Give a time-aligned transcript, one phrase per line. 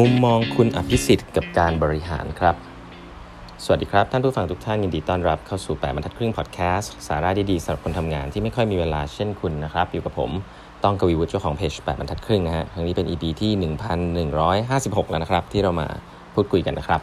[0.00, 2.54] มุมมองคุณอภิสิทธิ์กับการบริหารครับ
[3.64, 10.30] สวัสดีครับ ท่านผู้ฟังทุกท่านยินดีต้อนรับเข้าสู่ 8บรรทัดครึ่งพอดแคสต์สาระดีๆสำหรับคนทำงานที่ไม่ค่อยมีเวลาเช่นคุณนะครับ อยู่กับผม
[10.84, 13.52] ต้องกวีวุฒิเจ้าของเพจ8บรรทัดครึ่งนะฮะครั้งนี้เป็น EP ที่
[14.42, 15.86] 1156 แล้วนะครับ ที่เรามา
[16.34, 17.00] พูดคุยกันนะครับ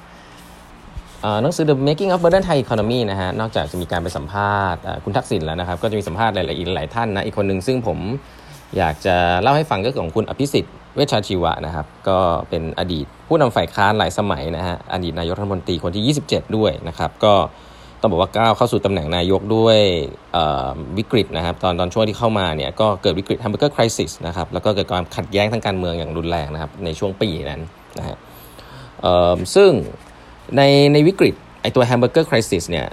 [1.41, 7.99] หนังสือ The Making of Modern Thai Economy นะฮะนอกจากจะมีการไปสัมภาษณ์คุณทักษิณแล้วนะครับ ก็จะมีสัมภาษณ์หลายๆหลายท่านนะอีกคนหนึ่งซึ่งผม
[8.77, 12.19] อยากจะเล่าให้ฟังก็คือของคุณอภิสิทธิ์ เวชชาชีวะนะครับ ก็
[12.49, 17.33] เป็นอดีตผู้นำฝ่ายค้านหลายสมัยนะฮะอดีตนายกรัฐมนตรีคนที่ 27 ด้วยนะครับ ก็
[18.01, 19.79] ต้องบอกว่าก้าวเข้าสู่ตำแหน่งนายกด้วย
[20.97, 27.61] วิกฤตนะครับ ตอนตอนช่วงที่เข้ามาเนี่ยก็เกิดวิกฤต hamburger crisis นะครับแล้วก็เกิดความขัดแย้งทางการเมืองอย่างรุนแรงนะครับ ในช่วงปีนั้น
[27.97, 28.17] นะฮะ
[29.55, 29.71] ซึ่ง
[30.57, 30.61] ใน
[30.93, 32.87] ในวิกฤตไอตัว hamburger crisis เนี่ย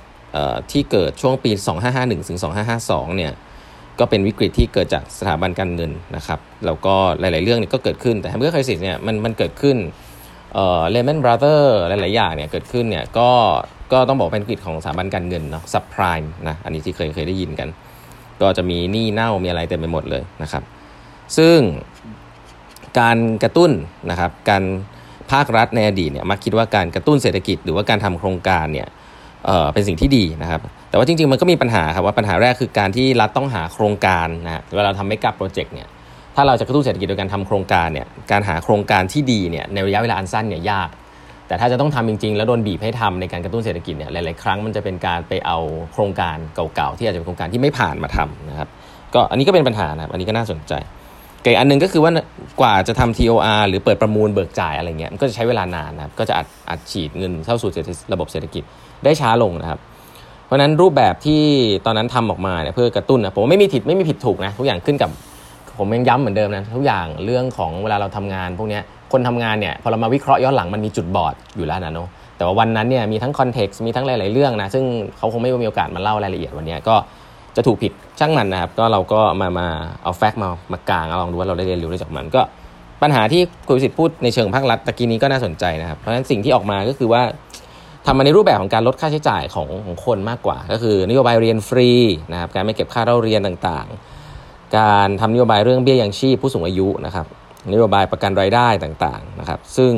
[0.70, 1.50] ที่เกิดช่วงปี
[1.86, 2.38] 2551ถึง
[2.76, 3.32] 2552เนี่ย
[3.98, 9.76] ก็เป็นวิกฤตที่เกิดจากสถาบันการเงินนะครับแล้วก็หลาย ๆ เรื่องเนี่ยก็เกิดขึ้นแต่ Hamburger Crisis เนี่ยมันมันเกิดขึ้น
[10.54, 13.30] เอ่อ Lehman Brothers หลาย ๆ อย่างเนี่ยเกิดขึ้นเนี่ยก็
[13.92, 17.68] ก็ต้องบอกเป็นวิกฤตของสถาบันการเงินเนาะ subprime นะอันนี้ที่เคยเคยได้ยินกัน
[18.42, 20.62] ก็จะมีหนี้เน่ามีอะไรเต็มไปหมดเลยนะครับ
[21.36, 21.58] ซึ่ง
[22.98, 23.70] การกระตุ้น
[24.10, 24.62] นะครับการ
[25.32, 28.88] ภาครัฐในอดีตเนี่ยมักคิดว่าการกระตุ้นเศรษฐกิจหรือว่าการทำโครงการเนี่ย
[29.46, 35.88] เอ่อเป็นสิ่งที่ดีนะครับ แต่ว่าจริงๆ มันก็มีปัญหาครับว่าปัญหาแรกคือการที่รัฐต้องหาโครงการนะเวลาเราทำไม่กับโปรเจกต์เนี่ย
[36.36, 40.88] ถ้าเราจะกระตุ้นเศรษฐกิจโดยการทำโครงการเนี่ยการหาโครงการที่ดีเนี่ยในระยะเวลาอันสั้นเนี่ยยาก
[41.48, 45.58] แต่ถ้าจะต้องทำจริงๆ แล้วโดนบีบให้ทำในการกระตุ้นเศรษฐกิจเนี่ยหลายๆครั้งมันจะเป็นการไปเอา
[45.92, 48.68] โครงการเก่าๆที่อาจจะเป็นโครงการที่ไม่ผ่านมาทำนะครับ
[49.14, 50.72] ก็อันนี้ก็เป็นปัญหานะครับอันนี้ก็น่าสนใจ
[51.44, 52.12] เกอันนึงก็คือว่า
[52.60, 57.70] กว่าจะทำ TOR หรือเปิดประมูลเบิกจ่ายอะไรเงี้ยมันก็จะใช้เวลานานนะครับก็จะอัดอัดฉีดเงินเข้าสู่
[58.12, 58.62] ระบบเศรษฐกิจ
[59.04, 59.78] ได้ช้าลงนะครับ
[60.46, 61.42] เพราะนั้นรูปแบบที่
[61.86, 65.10] ตอนนั้นทำออกมาเนี่ยเพื่อกระตุ้นนะผมไม่มีผิดไม่มีผิดถูกนะทุกอย่างขึ้นกับ
[65.78, 68.80] ผมยังย้ำเหมือนเดิมนะทุกอย่างเรื่องของเวลาเราทำงาน พวกนี้
[69.12, 74.84] คนทำงานเนี่ยพอเรามาวิเคราะห์ย้อนหลังมันมีจุดบอดอยู่แล้วนะเนาะแต่ว่าวันนั้นเนี่ยมีทั้ง context มีทั้งหลาย ๆ เรื่องนะซึ่ง
[75.16, 76.94] เขาคงไม่มีโอกาสมาเล่ารายละเอียดวันนี้ก็
[77.56, 79.68] จะถูกผิดช่างมันนะครับ ก็เราก็มามา
[80.02, 82.40] เอา fact มามากางลองดูว่าเราได้เรียนรู้ได้จากมันก็
[83.02, 87.22] ปัญหาที่คุณสิทธิ์พูดในเชิงภาครัฐตะกี้นี้ก็น่าสนใจนะครับ เพราะฉะนั้นสิ่งที่ออกมาก็คือว่า
[88.06, 91.90] ทำมาในรูปแบบของการลดค่าใช้จ่ายของของคนมากกว่า ก็คือนโยบายเรียนฟรี
[92.32, 97.26] นะครับการไม่เก็บค่าเล่าเรียนต่างๆ การทำนโยบายเรื่องเบี้ยยังชีพผู้สูงอายุนะครับ
[97.72, 99.92] นโยบายประกันรายได้ต่างๆนะครับซึ่ง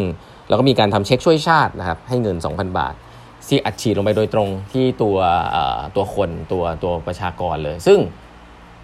[0.49, 2.95] เราก็มีการทำเช็คช่วยชาตินะครับให้เงิน 2,000 บาท
[3.49, 5.17] ที่อัดฉีดลงไปโดยตรงที่ตัว
[5.97, 7.99] ตัวคนตัวตัวประชากรเลย ซึ่ง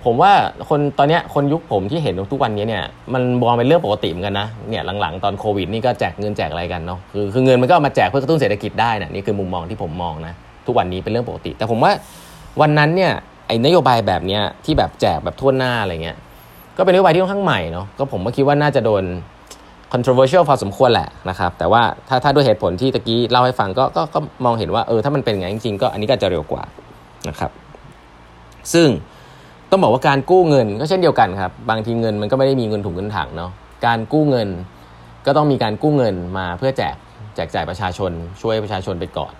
[0.05, 0.33] ผมว่า
[0.69, 2.84] คนตอนนี้คนยุคผมที่เห็นทุกวันนี้เนี่ย
[3.15, 10.34] มันมองเป็นเรื่องปกติเหมือนกันนะเนี่ยหลังๆตอนโควิดนี่ก็แจกเงินแจกอะไรกันเนาะคือคือเงินมันก็มาแจกเพื่อกระตุ้นเศรษฐกิจได้นะนี่คือมุมมองที่ผมมองนะ
[10.67, 11.93] ทุกวันนี้เป็นเรื่องปกติ แต่ผมว่า
[12.61, 13.12] วันนั้นเนี่ย
[13.47, 16.17] ไอ้นโยบายแบบเนี้ยที่แบบแจกแบบทั่วหน้าอะไรเงี้ย
[16.77, 19.05] ก็เป็นนโยบายที่ค่อนข้างใหม่เนาะก็ผมก็คิดว่าน่าจะโดน
[19.93, 26.63] controversial พอสมควรแหละนะครับ แต่ว่าถ้าถ้าด้วยเหตุผลที่ตะกี้เล่าให้ฟังก็ก็ก็มองเห็นว่าเออถ้ามันเป็นอย่างจริงๆก็อันนี้ก็จะเร็วกว่า
[27.29, 27.51] นะครับ
[28.73, 28.89] ซึ่ง
[29.71, 33.51] ต้องบอกว่าการกู้เงินก็เช่นเดียวกันครับ บางทีเงินมันก็ไม่ได้มีเงินถุงเงินถังเนาะ
[33.87, 34.49] การกู้เงิน
[35.27, 36.97] ก็ต้องมีการกู้เงินมาเพื่อแจก
[37.37, 39.33] แจกจ่ายประชาชน ช่วยประชาชนไปก่อน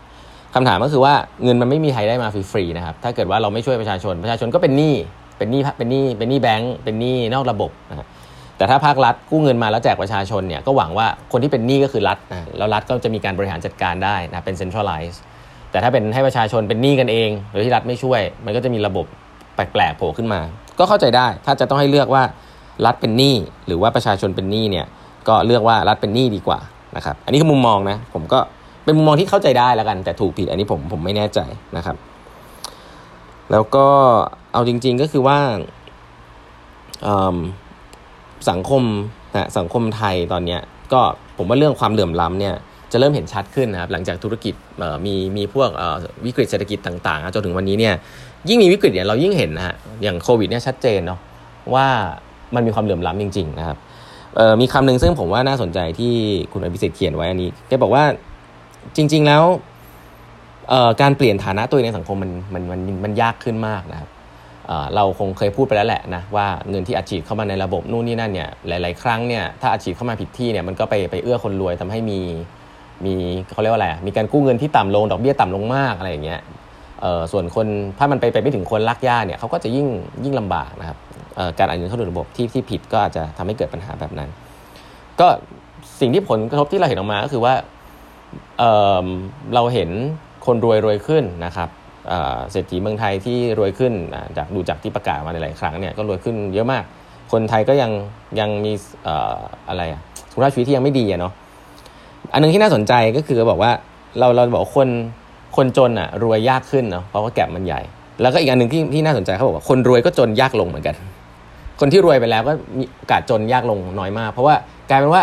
[0.55, 1.15] คำถามก็คือว่า
[1.45, 4.95] เงินมันไม่มีใครได้มาฟรีๆนะครับ ถ้าเกิดว่าเราไม่ช่วยประชาชน ประชาชนก็เป็นหนี้
[5.39, 8.09] เป็นหนี้เป็นหนี้เป็นหนี้แบงก์เป็นหนี้นอกระบบนะ
[8.63, 15.17] แต่ถ้าภาครัฐกู้เงินมาแล้วแจกประชาชนเนี่ยก็หวังว่าคนที่เป็นหนี้ก็คือรัฐนะแล้วรัฐก็จะมีการบริหารจัดการได้นะเป็น centralize
[15.71, 19.07] แต่ถ้าเป็นให้ประชาชนเป็นหนี้กันเอง หรือที่รัฐไม่ช่วย มันก็จะมีระบบ
[19.55, 20.41] แปลกๆโผล่ขึ้นมา
[20.79, 22.23] ก็เข้าใจได้ ถ้าจะต้องให้เลือกว่า
[22.87, 23.37] รัฐเป็นหนี้
[23.67, 24.87] หรือว่าประชาชนเป็นหนี้เนี่ย
[25.29, 26.59] ก็เลือกว่ารัฐเป็นหนี้ดีกว่า
[26.97, 28.39] นะครับอันนี้คือมุมมองนะผมก็
[28.85, 31.41] เป็นมุมมองที่เข้าใจได้แล้วกัน แต่ถูกผิดอันนี้ผมผมไม่แน่ใจ
[31.77, 31.97] นะครับ
[33.53, 33.87] แล้วก็
[34.53, 35.39] เอาจริง ๆก็คือว่า
[38.51, 38.83] สังคม
[39.35, 40.59] นะสังคมไทยตอนนี้
[40.93, 41.01] ก็
[41.37, 42.55] ผมว่าเรื่องความเหลื่อมล้ำเนี่ย
[42.93, 44.55] จะเริ่มเห็นชัดขึ้นนะครับหลังจากธุรกิจ
[45.07, 45.69] มีมีพวก
[46.27, 47.95] วิกฤตเศรษฐกิจต่างๆจนถึงวันนี้เนี่ย
[48.49, 51.21] ยิ่งมีวิกฤตเนี่ยเรายิ่งเห็นนะฮะอย่างโควิดเนี่ยชัดเจนเนาะ
[51.75, 51.87] ว่า
[52.55, 53.77] มันมีความเหลื่อมล้ำจริง ๆ นะครับ
[54.61, 56.15] มีคำหนึ่งซึ่งผมว่าน่าสนใจที่
[56.53, 58.05] คุณอภิสิทธิ์เขียนไว้อันนี้แกบอกว่า
[58.97, 59.45] จริง ๆแล้ว
[61.01, 64.09] การเปลี่ยนฐานะตัวเองในสังคมมันมันมันมันยากขึ้นมากนะครับ
[64.95, 72.21] เราคงเคยพูดไปแล้วแหละนะว่าเงินที่อัดฉีดเข้ามาในระบบนู่นนี่นั่นเนี่ยหลาย ๆ ครั้งเนี่ยถ้าอัดฉีดเข้ามาผิดที่เนี่ยมันก็ไปไปเอื้อคนรวยทำให้มี
[73.05, 73.15] มี
[73.53, 76.41] เขาเรียกว่าอะไรมีการกู้เงินที่ต่ำลงดอกเบี้ยต่ำลงมากอะไรอย่างเงี้ย
[77.33, 77.67] ส่วนคน
[77.99, 79.87] ถ้ามันไปไปไม่ถึงคนรักย่าเนี่ยเขาก็จะยิ่ง
[80.25, 80.99] ยิ่งลำบากนะครับ
[81.59, 84.29] การอัดเงินเข้าสู่ระบบที่ที่ผิดก็อาจจะทำให้เกิดปัญหาแบบนั้น
[85.21, 85.27] ก็
[86.01, 87.55] สิ่งที่ผลกระทบที่เราเห็นออกมาก็คือว่า
[88.59, 89.91] เเราเห็น
[90.47, 91.69] คนรวยรวยขึ้นนะครับ
[92.51, 93.93] เศรษฐีเมืองไทยที่รวยขึ้น
[94.37, 96.85] จากดูจากที่ประกาศมาในหลายครั้งเนี่ยก็รวยขึ้นเยอะมาก
[97.33, 97.91] คนไทยก็ยัง
[98.41, 98.73] ยังมี
[99.69, 100.01] อะไรอะ
[100.31, 101.33] สุขภาพชีวิตที่ยังไม่ดีอะเนาะ
[102.33, 103.71] อันนึงที่น่าสนใจก็คือบอกว่า
[104.19, 104.89] เราเราบอกคน
[105.57, 107.81] คนจนอะรวยยากขึ้นเนาะเพราะว่าแก็บมันใหญ่
[108.23, 110.95] แล้วก็อีกอันหนึ่งที่ที่น่าสนใจเขาบอกว่าคนรวยก็จนยากลงเหมือนกัน
[111.81, 114.55] คนที่รวยไปแล้วก็มีโอกาสจนยากลงน้อยมาก เพราะว่า
[114.91, 115.23] กลายเป็นว่า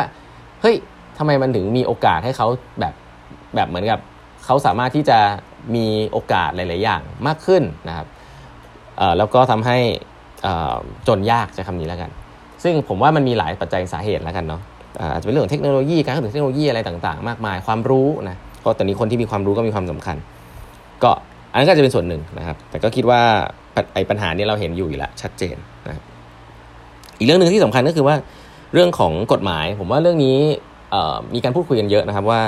[0.62, 0.76] เฮ้ย
[1.18, 2.48] ทำไมมันถึงมีโอกาสให้เขา
[2.80, 2.94] แบบ
[3.56, 4.00] แบบเหมือนกับ
[4.46, 5.20] เขาสามารถที่จะ
[5.76, 8.08] มีโอกาสหลาย ๆ อย่างมากขึ้นนะครับ
[9.18, 9.78] แล้วก็ทำให้
[11.08, 12.12] จนยากจะคำนี้แล้วกัน
[12.64, 14.62] ซึ่งผมว่ามันมีหลายปัจจัยสาเหตุแล้วกันเนาะ
[15.14, 20.16] อาจจะเป็นเรื่องเทคโนโลยีการเข้าถึงเทคโนโลยีอะไรต่าง ๆ มากมายความรู้นะเพราะตอนนี้คนที่มีความรู้ก็มีความสำคัญ
[21.04, 21.12] ก็
[21.52, 23.22] อันนั้นก็จะเป็นส่วนหนึ่งนะครับ แต่ก็คิดว่า
[23.94, 25.56] ไอ้ปัญหานี้เราเห็นอยู่อยู่แล้วชัดเจน
[25.88, 26.02] นะ
[27.18, 28.16] อีกเรื่องหนึ่งที่สำคัญก็คือว่า
[28.74, 30.38] เรื่องของกฎหมาย ผมว่าเรื่องนี้
[31.34, 32.42] มีการพูดคุยกันเยอะนะครับว่า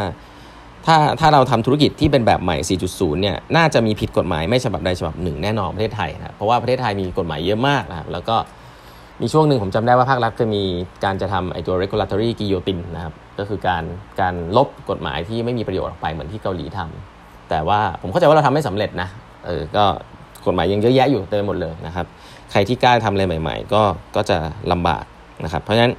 [0.86, 2.58] ถ้าถ้าเราทำธุรกิจที่เป็นแบบใหม่
[2.90, 8.36] 4.0 เนี่ย น่าจะมีผิดกฎหมายไม่ฉบับใดฉบับหนึ่งแน่นอนประเทศไทยนะเพราะว่าประเทศไทยมีกฎหมายเยอะมากนะครับ แล้วก็
[9.22, 10.64] มีช่วงหนึ่งผมจำได้ว่าภาครัฐเคยมี
[11.04, 13.84] การจะทำไอตัว regulatory guillotine นะครับ ก็คือการ
[14.22, 19.10] การลบกฎหมายที่ไม่มีประโยชน์ออกไปเหมือนที่เกาหลีทำแต่ว่าผมเข้าใจว่าเราทำไม่สำเร็จนะ
[19.46, 19.86] เออ ก็
[20.46, 22.06] กฎหมายยังเยอะแยะอยู่เต็มหมดเลยนะครับ
[22.52, 23.82] ใครที่กล้าทำอะไรใหม่ ๆ ก็
[24.16, 24.38] ก็จะ
[24.72, 25.04] ลำบาก
[25.44, 25.94] นะครับ เพราะฉะนั้น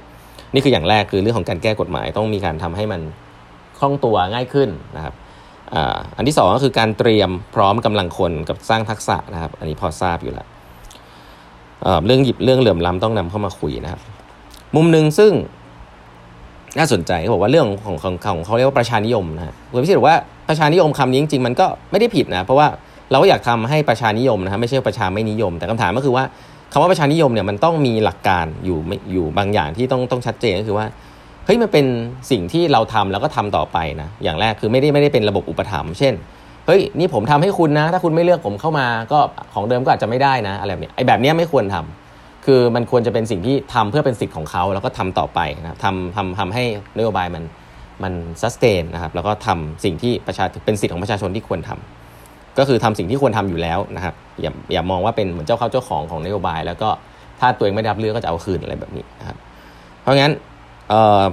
[0.53, 3.01] นี่คืออย่างแรกคือเรื่องของการแก้กฎหมายต้องมีการทำให้มัน
[3.79, 5.13] คล่องตัวง่ายขึ้นนะครับ
[6.17, 10.47] อันที่ 2 ก็คือการเตรียมพร้อมกำลังคนกับสร้างทักษะนะครับ อันนี้พอทราบอยู่แล้ว
[12.05, 14.01] เรื่องหยิบเรื่องเหลื่อมล้ำต้องนำเข้ามาคุยนะครับ
[14.75, 15.31] มุมหนึ่งซึ่ง
[16.77, 20.17] น่าสนใจเขาบอกว่าเรื่องของของของเขาเรียกว่าประชานิยมนะฮะคุณพิสิทธิ์บอกว่า
[20.49, 22.67] ประชานิยมคำนี้จริงๆมันก็ไม่ได้ผิดนะเพราะว่า
[23.11, 26.23] เราก็อยากทำให้ประชานิยมนะครับไม่ใช่ประชาไม่นิยม แต่คำถามก็คือว่า
[26.71, 28.77] คำว่าประชานิยมเนี่ยมันต้องมีหลักการอยู่
[29.11, 30.85] อยู่บางอย่างที่ต้องต้องชัดเจนก็คือว่า
[31.45, 31.85] เฮ้ยมันเป็น
[32.31, 36.13] สิ่งที่เราทำแล้วก็ทำต่อไปนะอย่างแรกคือไม่ได้ไม่ได้เป็นระบบอุปถัมภ์เช่น
[36.67, 39.19] เฮ้ยนี่ผมทำให้คุณนะ ถ้าคุณไม่เลือกผมเข้ามาก็
[39.53, 46.63] ของเดิมก็อาจจะไม่ได้นะอะไรแบบนี้ไอ้แบบนี้ไม่ควรทำคือมันควรจะเป็นสิ่งที่ทำเพื่อเป็นสิทธิ์ของเขาแล้วก็ทำต่อไปนะทำทำทำให้
[46.97, 47.43] นโยบายมัน
[48.03, 56.89] มันสเตนนะครับแล้วก็ทำสิ่งที่ประชาเป็นสิทธิ์ของประชาชนที่ควรทำก็คือทำสิ่งที่ควรทำอยู่แล้วนะครับอย่าอย่ามองว่าเป็นเหมือนเจ้าเข้าเจ้าของของนโยบาย แล้วก็
[57.39, 59.37] ถ้าตัวเองไม่ได้รับเลือกก็จะเอาคืนอะไรแบบนี้นะครับ
[60.01, 60.33] เพราะงั้น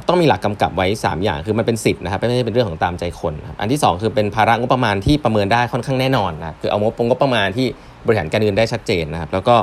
[0.08, 7.66] ต้องมีหลักกำกับไว้ 3 อย่างคือมันเป็นสิทธิ์นะครับไม่ใช่เป็นเรื่องของตามใจคนครับอันที่ 2 คือเป็นภาระงบประมาณที่ประเมินได้ค่อนข้างแน่นอนนะคือเอางบงบประมาณที่
[8.06, 9.56] บริหารการเงินได้ชัดเจนนะครับแล้วก็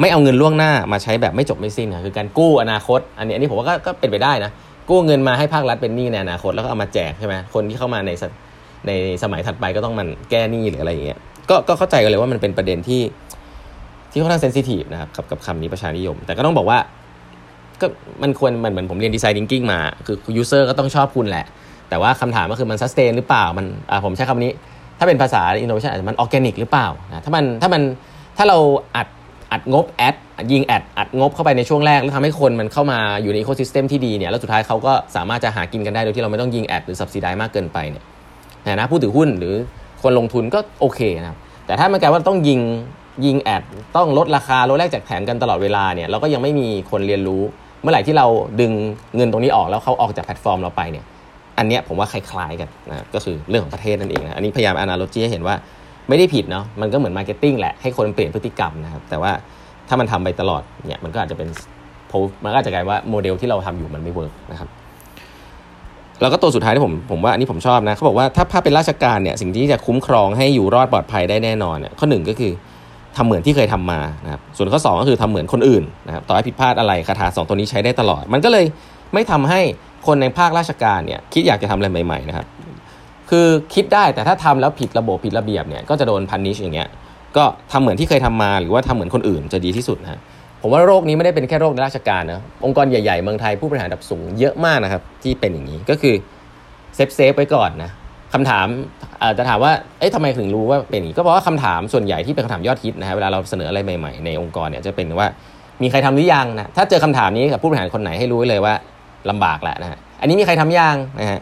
[0.00, 4.50] ไม่เอาเงินล่วงหน้ามาใช้แบบไม่จบไม่สิ้นนะคือการกู้อนาคต อันนี้อันนี้ผมว่าก็เป็นไปได้นะ
[4.90, 8.10] กู้เงินมาให้ภาครัฐเป็นหนี้ในอนาคตแล้วก็เอามาแจกใช่ไหมคนที่เข้ามาใน
[8.86, 8.92] ใน
[9.22, 11.18] สมัยถัดไปก็ต้องมาแก้หนี้หรืออะไรอย่างเงี้ย
[11.50, 13.02] ก็ก็เข้าใจกันเลยว่ามันเป็นประเด็นที่
[14.10, 16.78] ที่ค่อนข้าง sensitive นะครับกับกับคำนี้ประชานิยม แต่ก็ต้องบอกว่า
[17.80, 17.86] ก็
[18.22, 21.46] มันควรมันเหมือนผมเรียน design thinking มา คือ user ก็ต้องชอบคุณแหละ
[21.88, 24.52] แต่ว่าคำถามก็คือมัน sustain หรือเปล่ามันอ่าผมใช้คำนี้
[24.98, 27.82] ถ้าเป็นภาษาอินโนเวชันอาจจะมันออร์แกนิกหรือเปล่านะถ้ามันถ้ามัน
[28.36, 28.58] ถ้าเรา
[28.96, 29.08] อัด
[29.52, 30.14] อัดงบ ad
[30.52, 38.04] ยิง ad อัดงบเข้าไปในช่วงแรก แล้วทำให้คนมันเข้ามาอยู่ใน ecosystem ที่ดีเนี่ยแล้วสุดท้ายเขาก็สามารถจะหากินกันได้โดยที่เราไม่ต้องยิง ad หรือ subsidize มากเกินไปเนี่ย
[38.80, 39.54] นะผู้ถือหุ้นหรือ
[40.02, 42.60] คนลงทุนก็โอเคนะครับแต่ถ้ามันกลายว่าต้องยิง
[43.26, 43.62] ยิง ad
[43.96, 47.42] ต้องลดราคาลดแลกแจกแถมกันตลอดเวลาเนี่ยเราก็ยังไม่มีคนเรียนรู้
[47.82, 48.26] เมื่อไหร่ที่เรา
[48.60, 48.72] ดึง
[49.16, 51.04] เงินตรงนี้ออกแล้วเขาออกจากแพลตฟอร์มเราไปเนี่ย
[51.58, 55.54] อันเนี้ยผมว่าคล้ายๆกันนะก็คือเรื่องของประเทศนั่นเองนะอันนี้พยายาม analogy ให้เห็นว่า
[56.08, 59.32] ไม่ได้ผิดเนาะมันก็เหมือน marketing แหละให้คนเปลี่ยนพฤติกรรมนะครับแต่ว่า
[59.88, 61.48] ถ้ามันทำไปตลอดเนี่ยมันก็อาจจะเป็น
[62.44, 64.68] มันก็อาจจะกลายว่าโมเดลที่เราทำอยู่มันไม่ work นะครับ
[66.20, 72.52] แล้วก็ตัวสุดท้ายที่ผมผมว่าอันนี้ผมชอบนะเขาบอกว่าถ้าภาคเป็นราชการเนี่ยสิ่งที่จะคุ้มครองให้อยู่รอดปลอดภัยได้แน่นอนเนี่ยข้อหนึ่งก็คือ
[73.16, 78.64] ทำเหมือนที่เคยทำมานะครับส่วนข้อ 2 ก็คือทำเหมือนคนอื่นนะครับต่อให้ผิดพลาดอะไรคาถาสองตัวนี้ใช้ได้ตลอด มันก็เลย
[79.14, 79.60] ไม่ทำให้
[80.06, 82.46] คนในภาคราชการเนี่ยคิดอยากจะทำอะไรใหม่ๆนะครับ
[83.30, 86.88] คือคิดได้แต่ถ้าทำแล้วผิดระบบผิดระเบียบเนี่ยก็จะโดน punish อย่างเงี้ย
[87.36, 90.20] ก็ทำเหมือนที่เคยทำมาหรือว่าทำเหมือนคนอื่นจะดีที่สุดนะ
[90.62, 96.14] ผมว่าโรคนี้ไม่ได้เป็นแค่โรคในราชการนะองค์กรใหญ่ๆเมืองไทยผู้บริหารระดับสูงเยอะมากนะครับที่เป็นอย่างนี้ก็คือ
[96.94, 97.90] safe safe ไว้ก่อนนะ
[98.34, 98.66] คำถาม
[99.38, 105.28] จะถามว่า เอ๊ะทำไมถึงรู้ว่าเป็นอย่างนี้ ก็เพราะว่าคำถามส่วนใหญ่ที่เป็นคำถามยอดฮิตนะฮะ เวลาเราเสนออะไรใหม่ๆ ในองค์กรเนี่ยจะเป็นว่า
[105.82, 108.74] มีใครทำหรือยังนะ ถ้าเจอคำถามนี้กับผู้บริหารคนไหนให้รู้เลยว่า
[109.30, 111.40] ลำบากแหละนะฮะ อันนี้มีใครทำยังนะฮะ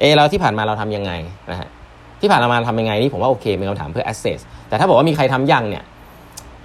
[0.00, 1.12] เอเราที่ผ่านมาเราทำยังไง
[1.50, 1.68] นะฮะ
[2.20, 5.84] ที่ผ่านมาทำยังไงนี่ผมว่าโอเคเป็นคำถามเพื่อ assess แต่ถ้าบอกว่ามีใครทำยังเนี่ย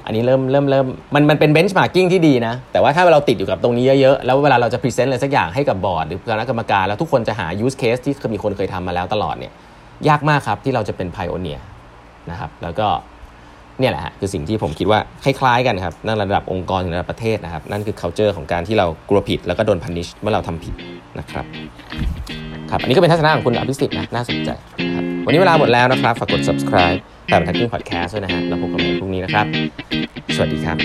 [0.07, 0.85] อันนี้เริ่มเริ่มเริ่ม
[1.15, 9.53] มันมันเป็น benchmarking ที่ดีนะ แต่ว่าถ้าเราติดอยู่กับตรงนี้เยอะๆ แล้วเวลาเราจะ present อะไรสักอย่างให้กับบอร์ดหรือคณะกรรมการ แล้วทุกคนจะหา use case ที่มีคนเคยทำมาแล้วตลอดเนี่ย
[10.09, 11.59] ยากมากครับที่เราจะเป็น pioneer
[12.31, 12.87] นะครับแล้วก็
[13.79, 20.73] เนี่ยแหละฮะคือสิ่งที่ผมคิดว่าคล้ายๆกันครับนั่นระดับองค์กรถึงระดับประเทศนะครับ นั่นคือ culture ของการที่เรากลัวผิด แล้วก็โดน punish เมื่อเราทำผิด
[21.19, 21.45] นะครับ
[22.69, 24.49] ครับอันนี้ก็เป็นทัศนะของคุณอภิสิทธิ์นะน่าสนใจ
[24.95, 26.99] ครับวันนี้เวลาหมดแล้วนะครับฝากกด subscribe
[27.31, 29.45] ต่บรรทักกิ้งพอดแคสต์ด้วยนะฮะแล้วพบกันใหม่พรุ่งนี้นะครับ
[30.35, 30.77] สวัสดีครับ